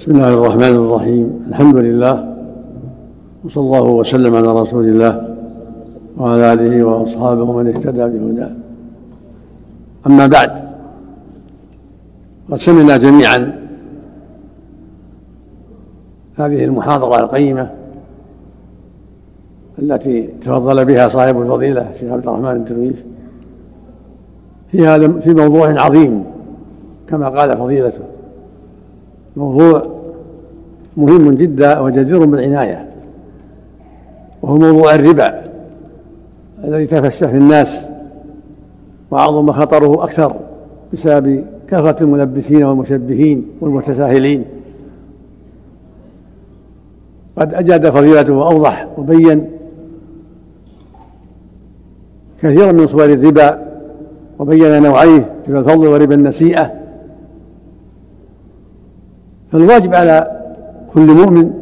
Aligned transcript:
بسم 0.00 0.10
الله 0.10 0.34
الرحمن 0.34 0.62
الرحيم 0.76 1.44
الحمد 1.48 1.76
لله 1.76 2.34
وصلى 3.44 3.62
الله 3.64 3.82
وسلم 3.82 4.34
على 4.34 4.60
رسول 4.60 4.84
الله 4.84 5.36
وعلى 6.16 6.52
اله 6.52 6.84
واصحابه 6.84 7.42
ومن 7.42 7.66
اهتدى 7.66 7.98
بهداه 7.98 8.50
اما 10.06 10.26
بعد 10.26 10.50
قد 12.50 12.56
سمعنا 12.56 12.96
جميعا 12.96 13.60
هذه 16.36 16.64
المحاضره 16.64 17.20
القيمه 17.20 17.70
التي 19.78 20.28
تفضل 20.42 20.84
بها 20.84 21.08
صاحب 21.08 21.40
الفضيله 21.40 21.90
الشيخ 21.94 22.12
عبد 22.12 22.26
الرحمن 22.28 22.56
الدرويش 22.56 22.98
في 24.70 24.86
هذا 24.86 25.20
في 25.20 25.34
موضوع 25.34 25.80
عظيم 25.80 26.24
كما 27.08 27.28
قال 27.28 27.58
فضيلته 27.58 28.09
موضوع 29.40 29.86
مهم 30.96 31.34
جدا 31.34 31.78
وجدير 31.78 32.24
بالعناية 32.24 32.86
وهو 34.42 34.58
موضوع 34.58 34.94
الربا 34.94 35.42
الذي 36.64 36.86
تفشى 36.86 37.28
في 37.28 37.36
الناس 37.36 37.68
وعظم 39.10 39.52
خطره 39.52 40.04
أكثر 40.04 40.36
بسبب 40.92 41.44
كثرة 41.68 42.02
الملبسين 42.02 42.64
والمشبهين 42.64 43.46
والمتساهلين. 43.60 44.44
قد 47.36 47.54
أجاد 47.54 47.90
فضيلته 47.90 48.32
وأوضح 48.32 48.88
وبين 48.98 49.44
كثيرا 52.42 52.72
من 52.72 52.86
صور 52.86 53.04
الربا 53.04 53.66
وبين 54.38 54.82
نوعيه 54.82 55.32
ربا 55.48 55.60
الفضل 55.60 55.86
وربا 55.86 56.14
النسيئة 56.14 56.79
فالواجب 59.52 59.94
على 59.94 60.40
كل 60.94 61.06
مؤمن 61.14 61.52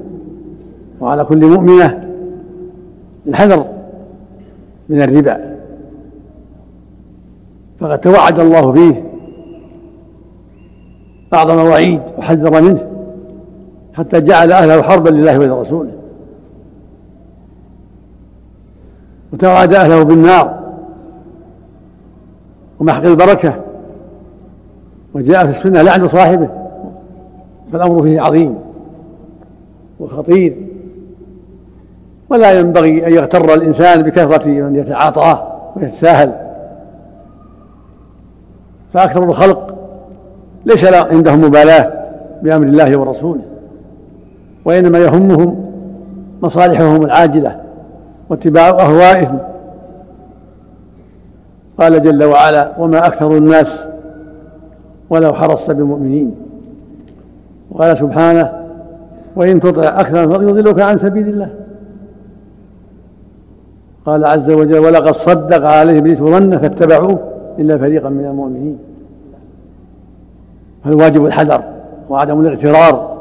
وعلى 1.01 1.25
كل 1.25 1.47
مؤمنة 1.47 2.09
الحذر 3.27 3.67
من 4.89 5.03
الربا. 5.03 5.57
فقد 7.81 7.99
توعد 7.99 8.39
الله 8.39 8.73
فيه. 8.73 9.05
بعض 11.33 11.51
مواعيد 11.51 12.01
وحذر 12.19 12.63
منه. 12.63 12.87
حتى 13.95 14.21
جعل 14.21 14.53
أهله 14.53 14.83
حربا 14.83 15.11
لله 15.11 15.39
ولرسوله. 15.39 15.91
وتوعد 19.33 19.75
أهله 19.75 20.03
بالنار. 20.03 20.59
ومحق 22.81 23.03
البركة. 23.03 23.55
وجاء 25.15 25.53
في 25.53 25.59
السنة 25.59 25.83
لعن 25.83 26.09
صاحبه. 26.09 26.68
فالأمر 27.73 28.03
فيه 28.03 28.21
عظيم 28.21 28.59
وخطير. 30.01 30.57
ولا 32.31 32.61
ينبغي 32.61 33.07
أن 33.07 33.13
يغتر 33.13 33.55
الإنسان 33.55 34.03
بكثرة 34.03 34.47
من 34.47 34.77
يتعاطاه 34.77 35.53
ويتساهل. 35.77 36.33
فأكثر 38.95 39.25
الخلق 39.25 39.75
ليس 40.67 40.95
عندهم 40.95 41.41
مبالاة 41.41 41.93
بأمر 42.43 42.67
الله 42.67 42.99
ورسوله 42.99 43.43
وإنما 44.65 44.99
يهمهم 44.99 45.73
مصالحهم 46.43 47.05
العاجلة 47.05 47.61
واتباع 48.31 48.69
أهوائهم. 48.69 49.39
قال 51.81 52.03
جل 52.03 52.25
وعلا 52.25 52.73
وما 52.79 53.07
أكثر 53.07 53.37
الناس 53.37 53.85
ولو 55.11 55.35
حرصت 55.35 55.71
بمؤمنين. 55.71 56.48
وقال 57.71 57.99
سبحانه 57.99 58.53
وإن 59.37 59.61
تطع 59.61 60.01
أكثر 60.01 60.43
يضلك 60.43 60.81
عن 60.81 60.99
سبيل 60.99 61.29
الله. 61.29 61.51
قال 64.07 64.25
عز 64.25 64.51
وجل 64.51 64.79
ولقد 64.79 65.15
صدق 65.15 65.67
عليه 65.67 65.99
ابليس 65.99 66.19
ظنه 66.19 66.59
فاتبعوه 66.59 67.19
إلا 67.59 67.79
فريقا 67.79 68.09
من 68.09 68.25
المؤمنين. 68.25 68.79
فالواجب 70.85 71.27
الحذر 71.27 71.63
وعدم 72.11 72.41
الاغترار 72.41 73.19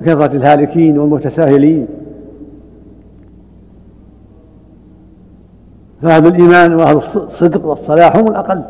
بكثرة 0.00 0.36
الهالكين 0.36 0.98
والمتساهلين. 0.98 1.86
فأهل 6.02 6.26
الإيمان 6.26 6.74
وأهل 6.74 6.96
الصدق 6.96 7.66
والصلاح 7.66 8.16
هم 8.16 8.28
الأقل 8.28 8.62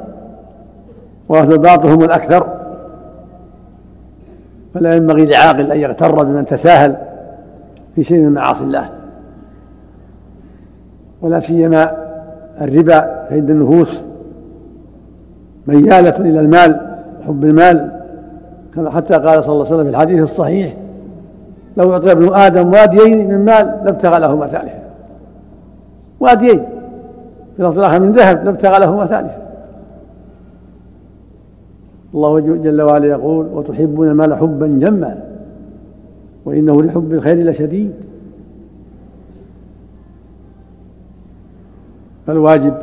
وأهل 1.28 1.52
الباطل 1.52 1.88
هم 1.88 2.04
الأكثر. 2.04 2.55
فلا 4.76 4.94
ينبغي 4.94 5.26
لعاقل 5.26 5.72
أن 5.72 5.78
يغتر 5.78 6.25
بمن 6.25 6.44
تساهل 6.44 6.97
في 7.94 8.04
شيء 8.04 8.19
من 8.19 8.32
معاصي 8.32 8.64
الله. 8.64 8.88
ولا 11.22 11.41
سيما 11.41 11.92
الربا 12.60 13.26
عند 13.31 13.50
النفوس 13.50 14.00
ميالة 15.66 16.16
إلى 16.16 16.41
المال 16.41 16.81
وحب 17.20 17.44
المال 17.44 17.91
كما 18.75 18.91
حتى 18.91 19.15
قال 19.15 19.44
صلى 19.44 19.53
الله 19.53 19.66
عليه 19.66 19.75
وسلم 19.75 19.84
في 19.84 19.91
الحديث 19.91 20.22
الصحيح 20.22 20.75
لو 21.76 21.92
أعطي 21.92 22.12
ابن 22.12 22.34
آدم 22.34 22.72
واديين 22.72 23.28
من 23.28 23.44
مال 23.44 23.81
لابتغى 23.84 24.20
لهما 24.20 24.47
ثالثا. 24.47 24.82
واديين 26.20 26.65
في 27.56 27.62
لفظ 27.62 27.94
من 27.94 28.12
ذهب 28.12 28.44
لابتغى 28.44 28.78
لهما 28.78 29.06
ثالثا. 29.06 29.45
الله 32.16 32.41
جل 32.41 32.82
وعلا 32.82 33.06
يقول 33.06 33.47
وتحبون 33.47 34.09
المال 34.09 34.34
حبا 34.34 34.66
جما 34.66 35.25
وإنه 36.44 36.82
لحب 36.82 37.12
الخير 37.12 37.37
لشديد 37.37 37.93
فالواجب 42.27 42.75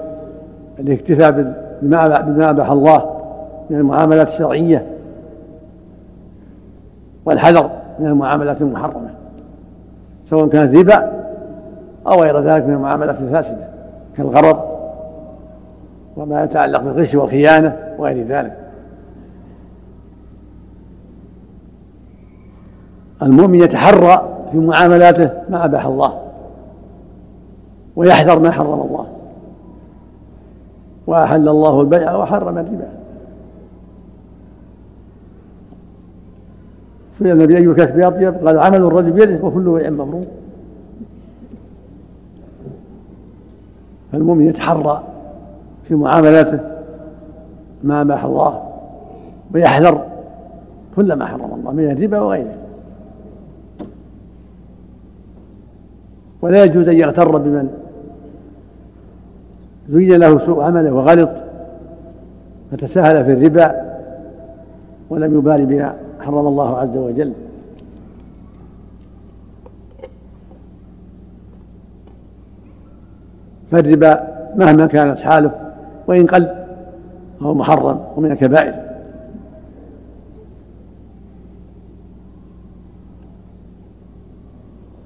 الاكتفاء 0.79 1.31
بما 1.81 2.49
أباح 2.49 2.71
الله 2.71 3.13
من 3.69 3.77
المعاملات 3.77 4.27
الشرعية 4.27 4.85
والحذر 7.25 7.69
من 7.99 8.07
المعاملات 8.07 8.61
المحرمة 8.61 9.09
سواء 10.25 10.47
كانت 10.47 10.77
ربا 10.77 11.11
أو 12.07 12.21
غير 12.21 12.39
ذلك 12.39 12.65
من 12.65 12.73
المعاملات 12.73 13.15
الفاسدة 13.21 13.67
كالغرض 14.17 14.59
وما 16.17 16.43
يتعلق 16.43 16.81
بالغش 16.81 17.15
والخيانة 17.15 17.77
وغير 17.97 18.25
ذلك. 18.25 18.62
المؤمن 23.23 23.55
يتحرى 23.55 24.29
في 24.51 24.57
معاملاته 24.57 25.31
ما 25.49 25.65
أباح 25.65 25.85
الله 25.85 26.19
ويحذر 27.95 28.39
ما 28.39 28.51
حرم 28.51 28.81
الله 28.81 29.07
وأحل 31.07 31.49
الله 31.49 31.81
البيع 31.81 32.15
وحرم 32.15 32.57
الربا. 32.57 32.89
سئل 37.19 37.31
النبي 37.31 37.57
أي 37.57 37.63
الكسب 37.63 37.99
أطيب 37.99 38.47
قال 38.47 38.59
عمل 38.59 38.81
الرجل 38.81 39.11
بيده 39.11 39.45
وكل 39.45 39.69
بيع 39.69 39.89
مبرور 39.89 40.25
فالمؤمن 44.11 44.47
يتحرى 44.47 45.03
في 45.87 45.95
معاملاته 45.95 46.59
ما 47.83 48.01
أباح 48.01 48.25
الله 48.25 48.63
ويحذر 49.53 50.01
كل 50.95 51.13
ما 51.13 51.25
حرم 51.25 51.53
الله 51.59 51.71
من 51.71 51.91
الربا 51.91 52.19
وغيره. 52.19 52.62
ولا 56.43 56.63
يجوز 56.63 56.87
أن 56.87 56.95
يغتر 56.95 57.37
بمن 57.37 57.69
زين 59.89 60.19
له 60.19 60.39
سوء 60.39 60.63
عمله 60.63 60.91
وغلط 60.91 61.29
فتساهل 62.71 63.25
في 63.25 63.33
الربا 63.33 63.81
ولم 65.09 65.37
يبال 65.37 65.65
بما 65.65 65.95
حرم 66.19 66.47
الله 66.47 66.77
عز 66.77 66.97
وجل. 66.97 67.33
فالربا 73.71 74.27
مهما 74.55 74.85
كانت 74.85 75.19
حاله 75.19 75.51
وإن 76.07 76.27
قل 76.27 76.49
فهو 77.39 77.53
محرم 77.53 77.99
ومن 78.15 78.31
الكبائر. 78.31 78.82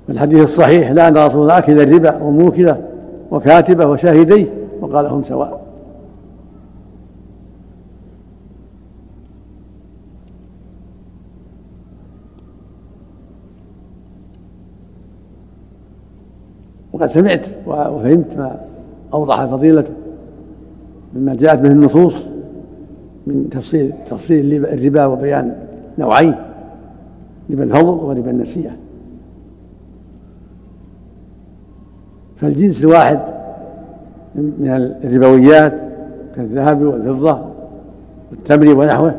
الحديث 0.10 0.44
الصحيح 0.44 0.92
لا 0.92 1.08
أن 1.08 1.18
رسول 1.18 1.42
الله 1.42 1.58
أكل 1.58 1.82
الربا 1.82 2.22
وموكله 2.22 2.82
وكاتبه 3.32 3.86
وشاهديه 3.86 4.48
وقال 4.82 5.06
هم 5.06 5.24
سواء. 5.24 5.68
وقد 16.94 17.10
سمعت 17.10 17.48
وفهمت 17.68 18.38
ما 18.38 18.60
أوضح 19.14 19.46
فضيلته 19.46 19.94
مما 21.16 21.36
جاءت 21.36 21.60
به 21.60 21.72
النصوص 21.72 22.16
من 23.28 23.50
تفصيل 23.52 23.94
تفصيل 24.10 24.66
الربا 24.66 25.06
وبيان 25.06 25.56
نوعين 25.98 26.36
ربا 27.50 27.64
الفضل 27.64 28.06
وربا 28.06 28.32
النسيئة 28.32 28.72
فالجنس 32.42 32.84
الواحد 32.84 33.20
من 34.36 34.98
الربويات 35.04 35.74
كالذهب 36.36 36.82
والفضة 36.82 37.42
والتمر 38.32 38.80
ونحوه. 38.80 39.16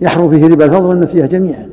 يحرم 0.00 0.30
فيه 0.30 0.46
ربا 0.46 0.64
الفضل 0.64 0.86
والنسيئة 0.86 1.26
جميعا. 1.26 1.68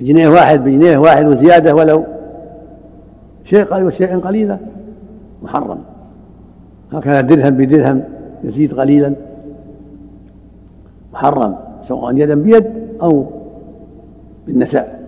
جنيه 0.00 0.28
واحد 0.28 0.64
بجنيه 0.64 0.98
واحد 0.98 1.26
وزيادة 1.26 1.74
ولو 1.74 2.04
شيء 3.44 3.64
قليل 3.64 3.84
وشيء 3.86 4.18
قليلا 4.18 4.58
محرم. 5.42 5.78
هكذا 6.92 7.20
درهم 7.20 7.56
بدرهم 7.56 8.02
يزيد 8.44 8.74
قليلا. 8.74 9.14
محرم. 11.12 11.65
سواء 11.88 12.16
يدا 12.16 12.34
بيد 12.34 12.64
أو 13.02 13.26
بالنساء. 14.46 15.06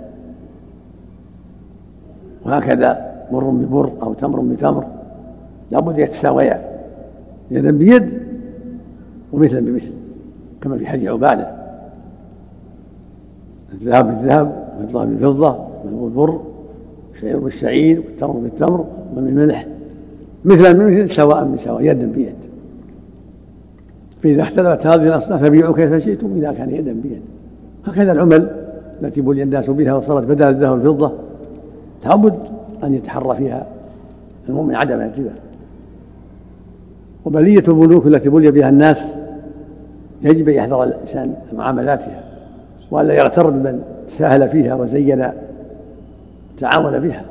وهكذا 2.46 3.14
بر 3.32 3.44
ببر 3.44 3.90
أو 4.02 4.14
تمر 4.14 4.40
بتمر. 4.40 4.84
لابد 5.70 5.98
يتساويا 5.98 6.64
يدا 7.50 7.70
بيد 7.70 8.22
ومثلا 9.32 9.60
بمثل 9.60 9.92
كما 10.60 10.78
في 10.78 10.86
حديث 10.86 11.08
عبادة. 11.08 11.50
الذهب 13.72 14.06
بالذهب 14.06 14.68
والفضة 14.80 15.04
بالفضة 15.04 15.58
والبر 15.92 16.40
الشعير 17.14 17.38
بالشعير 17.38 18.02
والتمر 18.06 18.32
بالتمر 18.32 18.84
والملح 19.16 19.66
مثلا 20.44 20.72
بمثل 20.72 21.10
سواء 21.10 21.44
بسواء 21.44 21.82
يدا 21.82 22.06
بيد. 22.06 22.34
فإذا 24.22 24.42
اختلفت 24.42 24.86
هذه 24.86 25.02
الأصناف 25.02 25.44
فبيعوا 25.44 25.74
كيف 25.74 26.04
شئتم 26.04 26.36
إذا 26.36 26.52
كان 26.52 26.70
يدا 26.70 26.92
بيد. 26.92 27.22
هكذا 27.86 28.12
العمل 28.12 28.50
التي 29.02 29.20
بلي 29.20 29.42
الناس 29.42 29.70
بها 29.70 29.94
وصارت 29.94 30.24
بدل 30.26 30.48
الذهب 30.48 30.72
والفضة 30.72 31.12
لابد 32.04 32.38
أن 32.84 32.94
يتحرى 32.94 33.36
فيها 33.36 33.66
المؤمن 34.48 34.74
عدم 34.74 35.00
الربا. 35.00 35.32
وبلية 37.24 37.62
البنوك 37.68 38.06
التي 38.06 38.28
بلي 38.28 38.50
بها 38.50 38.68
الناس 38.68 39.02
يجب 40.22 40.48
أن 40.48 40.54
يحذر 40.54 40.82
الإنسان 40.82 41.34
معاملاتها 41.52 42.24
وألا 42.90 43.14
يغتر 43.14 43.50
بمن 43.50 43.82
ساهل 44.18 44.48
فيها 44.48 44.74
وزين 44.74 45.28
تعامل 46.60 47.00
بها. 47.00 47.24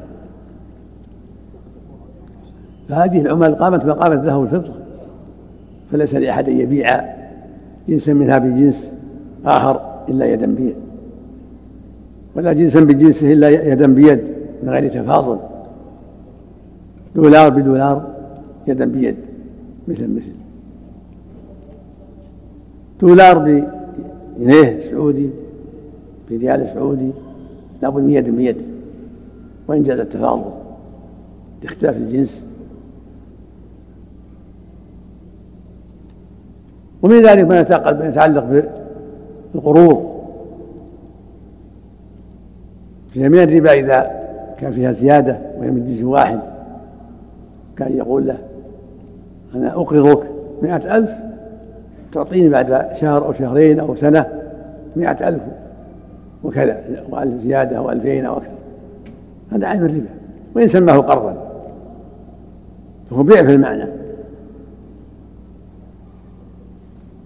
فهذه 2.89 3.21
العمل 3.21 3.55
قامت 3.55 3.85
مقام 3.85 4.11
الذهب 4.11 4.39
والفضة. 4.39 4.86
فليس 5.91 6.15
لأحد 6.15 6.49
أن 6.49 6.59
يبيع 6.59 7.01
جنسا 7.89 8.13
منها 8.13 8.37
بجنس 8.37 8.87
آخر 9.45 9.81
إلا 10.09 10.25
يدا 10.25 10.45
بيد. 10.45 10.75
ولا 12.35 12.53
جنسا 12.53 12.79
بجنسه 12.79 13.31
إلا 13.31 13.49
يدا 13.49 13.87
بيد 13.87 14.21
من 14.63 14.69
غير 14.69 14.89
تفاضل 14.93 15.39
دولار 17.15 17.49
بدولار 17.49 18.09
يدا 18.67 18.85
بيد 18.85 19.15
مثل 19.87 20.07
مثل. 20.07 20.33
دولار 23.01 23.37
بجنيه 23.37 24.91
سعودي 24.91 25.29
بريال 26.29 26.69
سعودي 26.73 27.11
لابد 27.81 28.01
من 28.01 28.09
يد 28.09 28.29
بيد. 28.29 28.57
وإن 29.67 29.83
جاز 29.83 29.99
التفاضل 29.99 30.51
لاختلاف 31.63 31.97
الجنس. 31.97 32.41
ومن 37.01 37.21
ذلك 37.21 37.43
ما 37.43 37.59
يتعلق 38.07 38.71
بالقروض. 39.53 40.17
في 43.13 43.19
جميع 43.19 43.43
الربا 43.43 43.71
إذا 43.71 44.11
كان 44.59 44.71
فيها 44.71 44.91
زيادة 44.91 45.37
وهي 45.57 45.71
من 45.71 45.87
جنس 45.87 46.03
واحد 46.03 46.39
كان 47.77 47.97
يقول 47.97 48.27
له 48.27 48.37
أنا 49.55 49.73
أقرضك 49.73 50.23
مئة 50.61 50.97
ألف 50.97 51.09
تعطيني 52.13 52.49
بعد 52.49 52.87
شهر 53.01 53.25
أو 53.25 53.33
شهرين 53.33 53.79
أو 53.79 53.95
سنة 53.95 54.25
مئة 54.95 55.27
ألف. 55.27 55.41
وكذا 56.43 56.77
وألف 57.09 57.41
زيادة 57.43 57.77
أو 57.77 57.91
ألفين 57.91 58.25
أو 58.25 58.37
أكثر. 58.37 58.49
هذا 59.51 59.67
عين 59.67 59.85
الربا. 59.85 60.09
وإن 60.55 60.67
سماه 60.67 60.97
قرضا. 60.97 61.37
فهو 63.09 63.23
بيع 63.23 63.37
في 63.37 63.55
المعنى. 63.55 63.85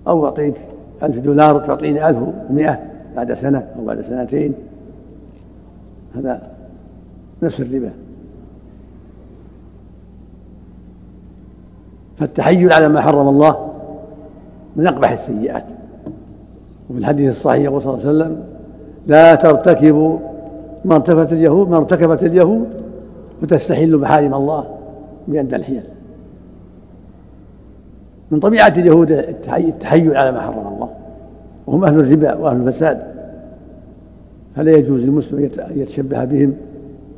أو 0.08 0.26
أعطيك 0.26 0.56
ألف 1.04 1.18
دولار 1.18 1.60
تعطيني 1.60 2.10
ألف 2.10 2.18
ومئة 2.50 2.80
بعد 3.16 3.34
سنة 3.34 3.68
أو 3.80 3.86
بعد 3.86 4.02
سنتين. 4.02 4.54
هذا 6.16 6.42
نفس 7.44 7.62
الربا. 7.62 7.92
فالتحيل 12.18 12.74
على 12.74 12.88
ما 12.88 13.02
حرم 13.02 13.28
الله 13.28 13.68
من 14.76 14.88
أقبح 14.88 15.12
السيئات. 15.12 15.64
وفي 16.90 17.00
الحديث 17.00 17.32
الصحيح 17.32 17.64
يقول 17.64 17.82
صلى 17.82 17.94
الله 17.94 18.08
عليه 18.08 18.18
وسلم 18.18 18.44
لا 19.08 19.36
ترتكبوا 19.36 20.18
ما 20.86 20.96
ارتكبت 20.96 21.34
اليهود 21.34 21.70
ما 21.70 21.78
ارتكبت 21.78 22.24
اليهود 22.24 22.68
وتستحل 23.44 23.98
محارم 23.98 24.34
الله 24.34 24.66
بأن 25.28 25.54
الحيل. 25.54 25.84
من 28.32 28.40
طبيعة 28.40 28.68
اليهود 28.68 29.12
التحيل 29.12 30.18
على 30.18 30.32
ما 30.32 30.42
حرم 30.42 30.68
الله. 30.74 30.90
وهم 31.68 31.84
أهل 31.84 31.96
الربا 31.96 32.34
وأهل 32.34 32.68
الفساد. 32.68 33.04
فلا 34.56 34.72
يجوز 34.72 35.02
للمسلم 35.02 35.50
أن 35.60 35.80
يتشبه 35.80 36.24
بهم 36.24 36.54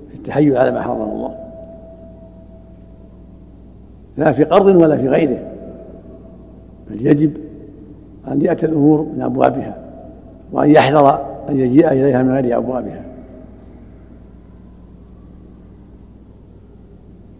في 0.09 0.15
التحيل 0.15 0.57
على 0.57 0.71
ما 0.71 0.81
حرم 0.81 1.01
الله. 1.01 1.35
لا 4.17 4.31
في 4.31 4.43
قرض 4.43 4.75
ولا 4.75 4.97
في 4.97 5.07
غيره. 5.07 5.39
بل 6.89 7.07
يجب 7.07 7.37
أن 8.31 8.41
يأتي 8.41 8.65
الأمور 8.65 9.07
من 9.15 9.21
أبوابها 9.21 9.77
وأن 10.51 10.69
يحذر 10.69 11.25
أن 11.49 11.59
يجيء 11.59 11.87
إليها 11.87 12.23
من 12.23 12.33
غير 12.33 12.57
أبوابها. 12.57 13.01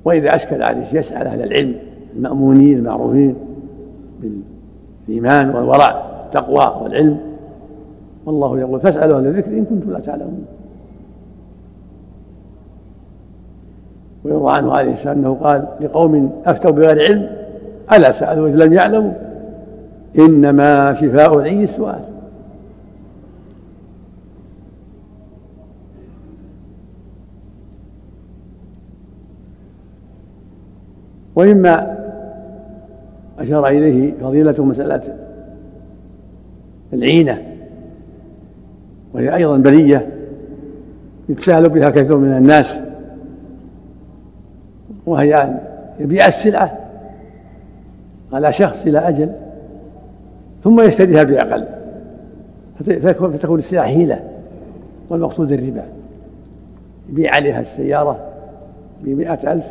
وإذا 0.05 0.35
أشكل 0.35 0.63
عليه 0.63 0.93
يسأل 0.93 1.27
أهل 1.27 1.43
العلم 1.43 1.75
المأمونين 2.15 2.77
المعروفين 2.77 3.35
بالإيمان 5.07 5.49
والورع 5.49 6.03
التقوى 6.25 6.83
والعلم. 6.83 7.17
والله 8.25 8.59
يقول 8.59 8.79
فاسألوا 8.79 9.19
أهل 9.19 9.27
الذكر 9.27 9.51
إن 9.51 9.65
كنتم 9.65 9.91
لا 9.91 9.99
تعلمون. 9.99 10.45
ويروى 14.23 14.51
عنه 14.51 14.71
عليه 14.71 14.93
السلام 14.93 15.17
أنه 15.17 15.33
قال 15.33 15.67
لقوم 15.81 16.31
أفتوا 16.45 16.71
بغير 16.71 17.01
علم 17.01 17.29
ألا 17.93 18.11
سألوا 18.11 18.47
إذ 18.47 18.55
لم 18.55 18.73
يعلموا؟ 18.73 19.11
إنما 20.19 20.93
شفاء 20.93 21.39
العي 21.39 21.63
السؤال. 21.63 21.99
ومما 31.35 32.02
أشار 33.39 33.67
إليه 33.67 34.13
فضيلة 34.21 34.65
مسألة 34.65 35.01
العينة 36.93 37.41
وهي 39.13 39.35
أيضا 39.35 39.57
بلية 39.57 40.07
يتساهل 41.29 41.69
بها 41.69 41.89
كثير 41.89 42.17
من 42.17 42.37
الناس 42.37 42.79
وهي 45.05 45.35
أن 45.35 45.59
يبيع 45.99 46.27
السلعة 46.27 46.77
على 48.33 48.53
شخص 48.53 48.85
إلى 48.85 48.99
أجل 48.99 49.31
ثم 50.63 50.81
يشتريها 50.81 51.23
بأقل 51.23 51.65
فتكون 53.33 53.59
السلعة 53.59 53.85
حيلة 53.85 54.19
والمقصود 55.09 55.51
الربا. 55.51 55.83
يبيع 57.09 57.35
عليها 57.35 57.61
السيارة 57.61 58.19
بمئة 59.01 59.53
ألف 59.53 59.65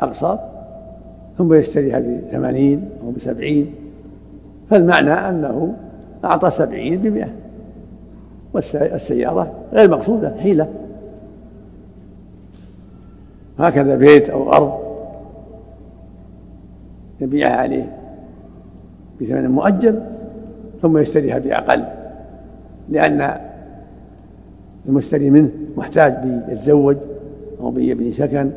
أقساط 0.00 0.40
ثم 1.38 1.54
يشتريها 1.54 1.98
بثمانين 1.98 2.88
أو 3.02 3.10
بسبعين 3.10 3.74
فالمعنى 4.70 5.10
أنه 5.10 5.74
أعطى 6.24 6.50
سبعين 6.50 6.98
بمئة. 6.98 7.28
والسيارة 8.54 9.52
غير 9.72 9.90
مقصودة 9.90 10.34
حيلة. 10.38 10.68
هكذا 13.58 13.96
بيت 13.96 14.30
أو 14.30 14.52
أرض 14.52 14.72
يبيعها 17.20 17.56
عليه 17.56 17.92
بثمن 19.20 19.48
مؤجل 19.48 20.00
ثم 20.82 20.98
يشتريها 20.98 21.38
بأقل 21.38 21.84
لأن 22.88 23.40
المشتري 24.88 25.30
منه 25.30 25.50
محتاج 25.76 26.14
بيتزوج 26.24 26.96
أو 27.60 27.70
بيبني 27.70 28.12
سكن. 28.12 28.50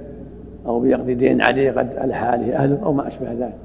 أو 0.65 0.80
بيقضي 0.80 1.13
دين 1.13 1.41
عليه 1.41 1.72
قد 1.72 1.89
ألحى 2.03 2.25
عليه 2.25 2.56
أهله 2.56 2.80
أو 2.84 2.94
ما 2.94 3.08
أشبه 3.08 3.34
ذلك. 3.34 3.58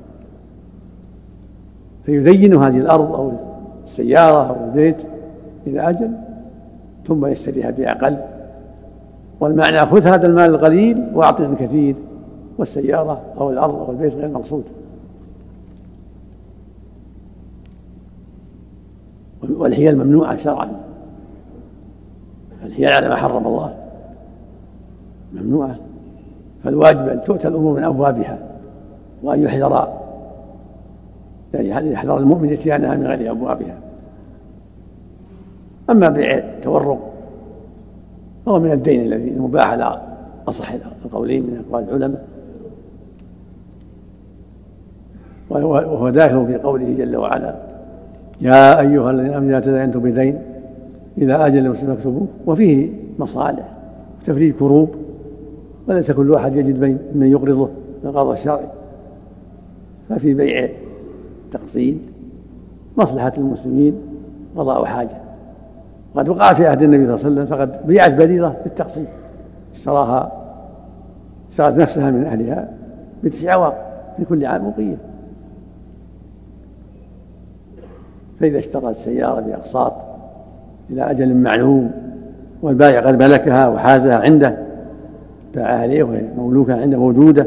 فيزين 2.05 2.55
هذه 2.55 2.79
الأرض 2.79 3.15
أو 3.15 3.33
السيارة 3.85 4.49
أو 4.49 4.65
البيت 4.65 4.97
إلى 5.67 5.89
أجل 5.89 6.11
ثم 7.07 7.27
يشتريها 7.27 7.71
بأقل. 7.71 8.17
والمعنى 9.41 9.79
خذ 9.79 10.07
هذا 10.07 10.27
المال 10.27 10.55
القليل 10.55 11.11
وأعطني 11.15 11.47
الكثير 11.47 11.95
والسيارة 12.59 13.21
أو 13.39 13.51
الأرض 13.51 13.75
أو 13.75 13.91
البيت 13.91 14.15
غير 14.15 14.31
مقصود. 14.31 14.65
والحيل 19.51 19.99
ممنوعة 19.99 20.37
شرعا. 20.37 20.69
الحيل 22.65 22.89
على 22.89 23.09
ما 23.09 23.17
حرم 23.17 23.47
الله. 23.47 23.75
ممنوعة. 25.35 25.77
فالواجب 26.67 27.09
أن 27.09 27.23
تؤتى 27.23 27.49
الأمور 27.49 27.77
من 27.77 27.85
أبوابها 27.85 28.39
وأن 29.23 29.43
يحذر 29.43 29.89
يعني 31.55 31.93
يحذر 31.93 32.19
المؤمن 32.19 32.53
إتيانها 32.53 32.95
من 32.95 33.07
غير 33.07 33.31
أبوابها. 33.31 33.79
أما 35.91 36.09
بيع 36.09 36.35
التورق 36.35 37.13
فهو 38.47 38.61
من 38.61 38.73
الدين 38.73 39.01
الذي 39.01 39.31
المباح 39.31 39.71
على 39.71 40.01
أصح 40.49 40.73
القولين 41.05 41.43
من 41.43 41.65
أقوال 41.69 41.89
العلماء. 41.89 42.25
وهو 45.51 46.09
داخل 46.09 46.47
في 46.47 46.57
قوله 46.57 46.95
جل 46.99 47.17
وعلا 47.17 47.55
يا 48.41 48.81
أيها 48.81 49.11
الذين 49.11 49.33
آمنوا 49.35 49.51
إذا 49.51 49.61
تداينتم 49.61 50.01
بدين 50.01 50.39
إلى 51.19 51.35
أجل 51.47 51.71
مسلم 51.71 51.95
فاكتبوه. 51.95 52.27
وفيه 52.47 52.91
مصالح 53.19 53.69
تفريج 54.27 54.55
كروب 54.55 55.06
وليس 55.89 56.11
كل 56.11 56.31
واحد 56.31 56.57
يجد 56.57 56.79
من 57.15 57.27
يقرضه 57.27 57.69
القرض 58.05 58.31
الشرعي 58.31 58.67
ففي 60.09 60.35
بيع 60.35 60.69
تقسيط 61.53 61.97
مصلحة 62.97 63.33
المسلمين 63.39 63.95
قضاء 64.57 64.85
حاجة. 64.85 65.17
وقد 66.15 66.29
وقع 66.29 66.53
في 66.55 66.67
عهد 66.67 66.83
النبي 66.83 67.05
صلى 67.07 67.15
الله 67.15 67.27
عليه 67.27 67.43
وسلم 67.43 67.47
فقد 67.47 67.87
بيعت 67.87 68.13
بريرة 68.13 68.57
بالتقسيط 68.65 69.07
اشتراها 69.75 70.33
اشترت 71.51 71.77
نفسها 71.77 72.11
من 72.11 72.25
أهلها 72.25 72.69
بتسع 73.25 73.53
عواق 73.53 74.03
في 74.17 74.25
كل 74.25 74.47
عام 74.47 74.67
وقية 74.69 74.97
فإذا 78.41 78.59
اشترت 78.59 78.97
سيارة 78.97 79.41
بأقساط 79.41 79.93
إلى 80.91 81.11
أجل 81.11 81.35
معلوم 81.35 81.91
والبائع 82.63 83.01
قد 83.01 83.23
ملكها 83.23 83.69
وحازها 83.69 84.19
عنده 84.19 84.66
باعها 85.57 85.83
عليه 85.83 86.03
وهي 86.03 86.23
مملوكة 86.39 86.81
عنده 86.81 86.99
موجودة 86.99 87.47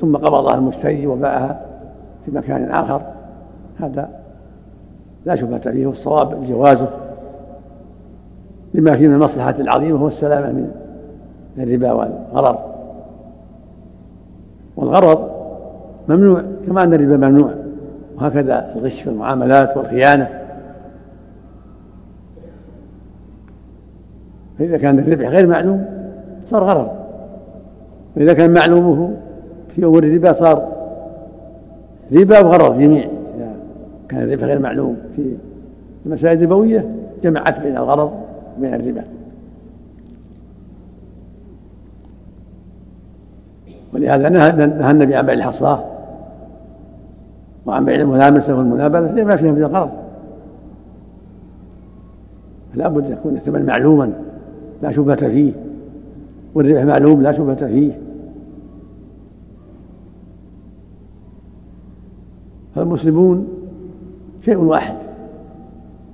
ثم 0.00 0.16
قبضها 0.16 0.54
المشتري 0.54 1.06
وباعها 1.06 1.60
في 2.24 2.30
مكان 2.30 2.70
آخر. 2.70 3.02
هذا 3.80 4.08
لا 5.26 5.36
شبهة 5.36 5.70
فيه 5.70 5.86
والصواب 5.86 6.44
جوازه. 6.44 6.88
لما 8.74 8.92
فيه 8.92 9.08
من 9.08 9.14
المصلحة 9.14 9.54
العظيمة 9.58 9.98
هو 9.98 10.06
السلامة 10.06 10.52
من 10.52 10.70
الربا 11.58 11.92
والغرر. 11.92 12.58
والغرر 14.76 15.30
ممنوع 16.08 16.42
كما 16.66 16.82
أن 16.82 16.94
الربا 16.94 17.28
ممنوع. 17.28 17.50
وهكذا 18.16 18.72
الغش 18.76 19.02
في 19.02 19.10
المعاملات 19.10 19.76
والخيانة. 19.76 20.28
فإذا 24.58 24.78
كان 24.78 24.98
الربح 24.98 25.28
غير 25.28 25.46
معلوم 25.46 25.84
صار 26.50 26.64
غرر. 26.64 27.01
وإذا 28.16 28.32
كان 28.32 28.54
معلومه 28.54 29.14
في 29.76 29.84
أمور 29.84 30.04
الربا 30.04 30.32
صار 30.32 30.72
ربا 32.12 32.40
وغرر 32.40 32.72
جميع. 32.72 33.04
إذا 33.04 33.52
كان 34.08 34.22
الربح 34.22 34.44
غير 34.44 34.58
معلوم 34.58 34.96
في 35.16 35.36
المسائل 36.06 36.38
الربوية 36.38 36.90
جمعت 37.22 37.60
بين 37.60 37.76
الغرض 37.76 38.12
وبين 38.58 38.74
الربا. 38.74 39.04
ولهذا 43.94 44.28
نهى 44.28 44.90
النبي 44.90 45.14
عن 45.14 45.26
بيع 45.26 45.34
الحصاة 45.34 45.84
وعن 47.66 47.84
بيع 47.84 47.94
الملامسة 47.94 48.58
والمنابذة 48.58 49.12
لما 49.12 49.36
فيها 49.36 49.52
من 49.52 49.58
الغرض. 49.58 49.90
فلا 52.74 52.88
بد 52.88 53.10
يكون 53.10 53.36
الثمن 53.36 53.66
معلوما 53.66 54.12
لا 54.82 54.92
شبهة 54.92 55.28
فيه. 55.28 55.52
والربح 56.54 56.82
معلوم 56.82 57.22
لا 57.22 57.32
شبهة 57.32 57.66
فيه. 57.66 57.92
فالمسلمون 62.82 63.48
شيء 64.44 64.56
واحد 64.56 64.94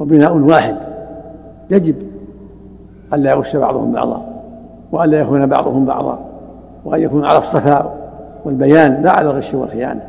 وبناء 0.01 0.37
واحد. 0.37 0.77
يجب 1.71 1.95
ألا 3.13 3.31
يغش 3.31 3.57
بعضهم 3.57 3.93
بعضا 3.93 4.43
وألا 4.93 5.21
يخون 5.21 5.47
بعضهم 5.47 5.85
بعضا 5.85 6.19
وأن 6.85 7.01
يكون 7.01 7.25
على 7.25 7.39
الصفاء 7.39 7.97
والبيان 8.45 9.03
لا 9.03 9.11
على 9.11 9.31
الغش 9.31 9.55
والخيانة. 9.55 10.03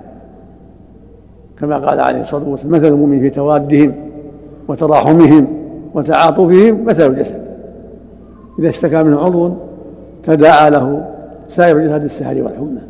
كما 1.60 1.78
قال 1.78 2.00
عليه 2.00 2.22
الصلاة 2.22 2.50
والسلام 2.50 2.74
مثل 2.74 2.86
المؤمن 2.86 3.20
في 3.20 3.30
توادهم 3.30 3.96
وتراحمهم 4.68 5.48
وتعاطفهم 5.94 6.86
مثل 6.86 7.12
الجسد. 7.12 7.42
إذا 8.60 8.70
اشتكى 8.70 9.04
منه 9.04 9.20
عضو 9.20 9.54
تداعى 10.24 10.70
له 10.70 11.06
سائر 11.50 11.80
جسد 11.80 12.04
السهر 12.04 12.42
والحمى 12.42 12.82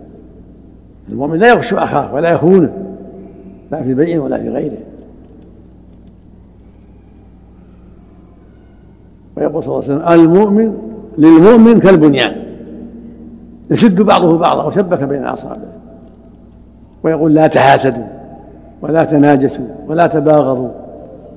المؤمن 1.09 1.37
لا 1.37 1.49
يغش 1.49 1.73
أخاه 1.73 2.13
ولا 2.13 2.31
يخونه. 2.31 2.88
لا 3.71 3.83
في 3.83 3.93
بيع 3.93 4.21
ولا 4.21 4.37
في 4.37 4.49
غيره. 4.49 4.77
ويقول 9.37 9.63
صلى 9.63 9.73
الله 9.73 9.85
عليه 9.85 9.95
وسلم 9.95 10.21
المؤمن 10.21 10.77
للمؤمن 11.17 11.79
كالبنيان. 11.79 12.35
يشد 13.71 14.01
بعضه 14.01 14.37
بعضا 14.37 14.63
وشبك 14.63 15.03
بين 15.03 15.25
اصابعه 15.25 15.73
ويقول 17.03 17.33
لا 17.33 17.47
تحاسدوا 17.47 18.03
ولا 18.81 19.03
تناجسوا 19.03 19.65
ولا 19.87 20.07
تباغضوا 20.07 20.69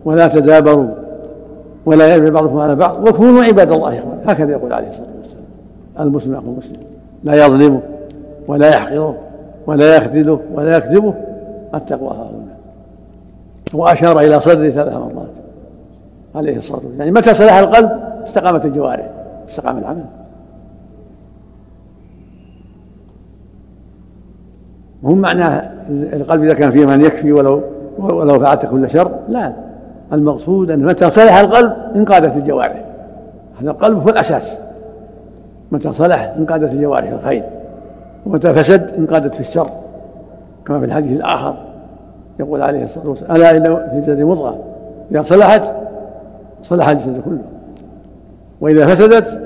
ولا 0.05 0.29
تدابروا 0.29 0.89
ولا 1.87 2.15
يرمي 2.15 2.31
بعضكم 2.31 2.59
على 2.59 2.77
بعض 2.77 3.09
وكونوا 3.09 3.45
عباد 3.45 3.73
الله 3.73 3.99
إخوانا. 3.99 4.21
هكذا 4.27 4.53
يقول 4.53 4.73
عليه 4.73 4.89
الصلاة 4.89 5.09
والسلام. 5.23 5.45
المسلم 6.01 6.35
أخو 6.35 6.53
المسلم 6.53 6.77
لا 7.25 7.47
يظلمه 7.47 7.81
ولا 8.49 8.69
يحقره 8.69 9.19
ولا 9.67 9.97
يخذله 9.97 10.41
ولا 10.55 10.77
يكذبه 10.77 11.15
التقوى 11.75 12.09
ها 12.09 12.31
هنا 12.31 12.55
وأشار 13.75 14.21
إلى 14.21 14.41
صدره 14.41 14.71
ثلاث 14.71 14.93
مرات 14.95 15.29
عليه 16.35 16.57
الصلاة 16.57 16.77
والسلام. 16.77 16.99
يعني 16.99 17.11
متى 17.11 17.35
صلح 17.35 17.55
القلب؟ 17.55 17.91
استقامت 18.27 18.65
الجوارح 18.65 19.11
استقام 19.49 19.79
العمل. 19.79 20.05
مهم 25.03 25.19
معناه 25.19 25.71
القلب 25.91 26.43
إذا 26.43 26.55
كان 26.55 26.71
فيه 26.71 26.87
من 26.87 27.01
يكفي 27.01 27.33
ولو 27.33 27.63
ولو 27.99 28.41
فعلت 28.41 28.67
كل 28.67 28.91
شر؟ 28.91 29.13
لا. 29.29 29.53
المقصود 30.13 30.71
أن 30.71 30.85
متى 30.85 31.11
صلح 31.11 31.39
القلب؟ 31.39 31.73
انقادت 31.97 32.37
الجوارح. 32.37 32.85
هذا 33.61 33.71
القلب 33.71 33.99
هو 33.99 34.09
الأساس. 34.09 34.57
متى 35.73 35.93
صلح؟ 35.93 36.35
انقادت 36.39 36.73
الجوارح 36.73 37.09
الخير. 37.09 37.45
ومتى 38.27 38.53
فسد؟ 38.53 38.95
انقادت 38.99 39.35
في 39.35 39.41
الشر. 39.41 39.71
كما 40.67 40.79
في 40.79 40.85
الحديث 40.85 41.13
الآخر 41.13 41.55
يقول 42.41 42.63
عليه 42.63 42.85
الصلاة 42.85 43.09
والسلام 43.09 43.37
ألا 43.37 43.51
ان 43.51 43.63
في 43.63 43.97
الجسد 43.99 44.21
مضغة؟ 44.21 44.59
إذا 45.11 45.23
صلحت 45.23 45.63
صلح 46.63 46.89
الجسد 46.89 47.21
كله. 47.25 47.43
وإذا 48.61 48.87
فسدت 48.87 49.41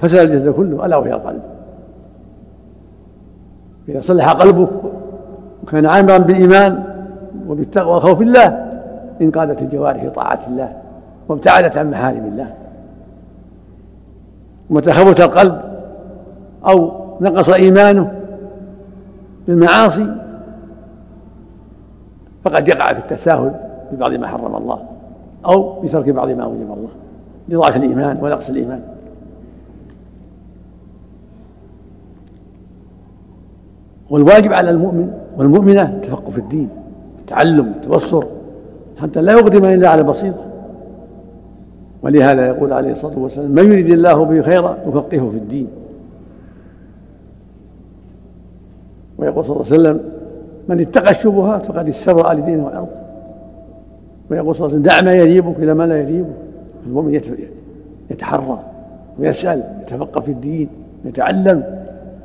فسد 0.00 0.18
الجسد 0.18 0.48
كله 0.48 0.86
ألا 0.86 0.96
وهي 0.96 1.12
القلب 1.12 1.42
إذا 3.88 4.00
صلح 4.00 4.32
قلبك 4.32 4.68
وكان 5.62 5.86
عامرا 5.86 6.18
بالإيمان 6.18 6.84
وبالتقوى 7.48 7.96
وخوف 7.96 8.20
الله 8.20 8.66
انقادت 9.22 9.62
الجوارح 9.62 10.02
في 10.02 10.10
طاعة 10.10 10.40
الله 10.48 10.72
وابتعدت 11.28 11.76
عن 11.76 11.90
محارم 11.90 12.26
الله. 12.32 12.54
ومتى 14.70 14.92
خبث 14.92 15.20
القلب 15.20 15.60
أو 16.68 16.92
نقص 17.20 17.48
إيمانه 17.48 18.12
بالمعاصي 19.48 20.23
فقد 22.44 22.68
يقع 22.68 22.92
في 22.92 22.98
التساهل 22.98 23.54
ببعض 23.92 24.12
ما 24.12 24.28
حرم 24.28 24.56
الله 24.56 24.78
أو 25.46 25.80
بترك 25.80 26.08
بعض 26.08 26.28
ما 26.28 26.44
أوجب 26.44 26.60
الله 26.62 26.88
لضعف 27.48 27.76
الإيمان 27.76 28.18
ونقص 28.22 28.48
الإيمان. 28.48 28.80
والواجب 34.10 34.52
على 34.52 34.70
المؤمن 34.70 35.12
والمؤمنة 35.36 35.82
التفقه 35.82 36.30
في 36.30 36.38
الدين 36.38 36.68
التعلم 37.20 37.66
التبصر 37.66 38.24
حتى 38.98 39.22
لا 39.22 39.32
يقدم 39.32 39.64
إلا 39.64 39.88
على 39.88 40.02
بصيرة. 40.02 40.44
ولهذا 42.02 42.46
يقول 42.46 42.72
عليه 42.72 42.92
الصلاة 42.92 43.18
والسلام 43.18 43.50
من 43.50 43.72
يريد 43.72 43.88
الله 43.88 44.24
به 44.24 44.42
خيرا 44.42 44.78
يفقهه 44.86 45.30
في 45.30 45.36
الدين. 45.36 45.68
ويقول 49.18 49.44
صلى 49.44 49.56
الله 49.56 49.66
عليه 49.66 49.74
وسلم 49.74 50.13
من 50.68 50.80
اتقى 50.80 51.10
الشبهات 51.10 51.66
فقد 51.66 51.88
استبرأ 51.88 52.34
لدينه 52.34 52.64
والأرض. 52.64 52.88
ويقول 54.30 54.56
صلى 54.56 54.66
الله 54.66 54.76
عليه 54.76 54.88
وسلم 54.88 55.04
دع 55.04 55.12
ما 55.12 55.12
يريبك 55.12 55.58
إلى 55.58 55.74
ما 55.74 55.86
لا 55.86 56.00
يريبك. 56.00 56.36
المؤمن 56.86 57.20
يتحرى 58.10 58.58
ويسأل 59.18 59.62
يتفقه 59.82 60.20
في 60.20 60.30
الدين 60.30 60.68
يتعلم 61.04 61.62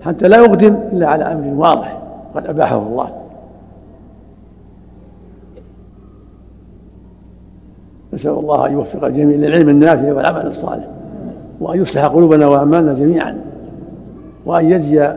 حتى 0.02 0.28
لا 0.28 0.38
يقدم 0.38 0.78
إلا 0.92 1.08
على 1.08 1.24
أمر 1.24 1.54
واضح 1.54 2.02
قد 2.36 2.48
أباحه 2.48 2.78
الله. 2.78 3.10
نسأل 8.14 8.32
الله 8.32 8.68
أن 8.68 8.74
يوفق 8.74 9.06
الجميع 9.06 9.38
للعلم 9.38 9.70
النافع 9.70 10.14
والعمل 10.14 10.48
الصالح 10.48 10.88
وأن 11.60 11.82
يصلح 11.82 12.06
قلوبنا 12.06 12.48
وأعمالنا 12.48 12.94
جميعا 12.94 13.38
وأن 14.46 14.66
يجزي 14.66 15.14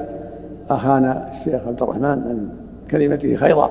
أخانا 0.70 1.28
الشيخ 1.32 1.60
عبد 1.66 1.82
الرحمن 1.82 2.48
كلمته 2.92 3.36
خيرا 3.36 3.70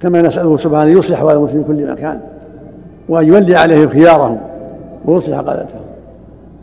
كما 0.00 0.22
نسأله 0.22 0.56
سبحانه 0.56 0.92
أن 0.92 0.98
يصلح 0.98 1.18
أحوال 1.18 1.36
المسلمين 1.36 1.64
في 1.64 1.72
كل 1.72 1.92
مكان 1.92 2.20
وأن 3.08 3.26
يولي 3.28 3.56
عليهم 3.56 3.88
خيارهم 3.88 4.38
ويصلح 5.04 5.38
قادتهم 5.38 5.80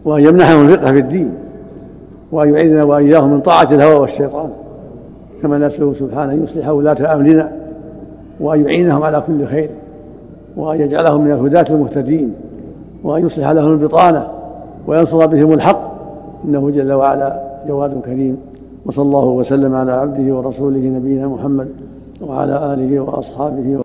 وأن 0.05 0.25
يمنحهم 0.25 0.65
الفقه 0.65 0.91
في 0.91 1.00
الدين 1.00 1.34
وأن 2.32 2.53
يعيذنا 2.53 2.84
وإياهم 2.84 3.32
من 3.32 3.41
طاعة 3.41 3.67
الهوى 3.72 3.96
والشيطان 3.96 4.50
كما 5.41 5.58
نسأله 5.58 5.94
سبحانه 5.94 6.34
أن 6.34 6.44
يصلح 6.44 6.70
ولاة 6.70 7.13
أمرنا 7.13 7.51
وأن 8.39 8.65
يعينهم 8.65 9.03
على 9.03 9.24
كل 9.27 9.46
خير 9.46 9.70
وأن 10.58 10.82
يجعلهم 10.82 11.22
من 11.22 11.32
الهداة 11.32 11.65
المهتدين 11.70 12.34
وأن 13.03 13.25
يصلح 13.25 13.50
لهم 13.50 13.72
البطانة 13.72 14.27
وينصر 14.88 15.25
بهم 15.25 15.53
الحق 15.53 15.96
إنه 16.46 16.70
جل 16.70 16.94
وعلا 16.94 17.41
جواد 17.67 18.01
كريم. 18.05 18.38
وصلى 18.85 19.03
الله 19.03 19.25
وسلم 19.25 19.75
على 19.75 19.91
عبده 19.91 20.35
ورسوله 20.35 20.79
نبينا 20.79 21.27
محمد 21.27 21.67
وعلى 22.21 22.73
آله 22.73 22.99
وأصحابه 22.99 23.77